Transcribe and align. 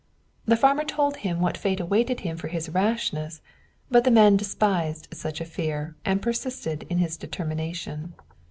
The 0.47 0.57
farmer 0.57 0.83
told 0.83 1.17
him 1.17 1.41
what 1.41 1.55
fate 1.59 1.79
awaited 1.79 2.21
him 2.21 2.35
for 2.35 2.47
his 2.47 2.69
rashness; 2.71 3.39
but 3.91 4.03
the 4.03 4.09
man 4.09 4.35
despised 4.35 5.09
such 5.13 5.39
a 5.39 5.45
fear, 5.45 5.95
and 6.03 6.23
persisted 6.23 6.87
in 6.89 6.97
his 6.97 7.17
determination. 7.17 8.15